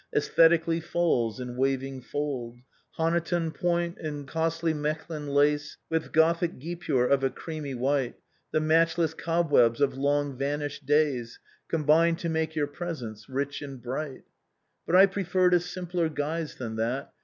[0.15, 2.57] iEstheticallly falls in waving fold;
[2.97, 8.15] "Honiton point and costly Mechlin lace, With gothic guipure of a creamy white—
[8.51, 14.23] The matchless cobwebs of long vanished days— Combine to make your presence rich and bright."
[14.87, 17.13] But I preferred a simpler guise than that.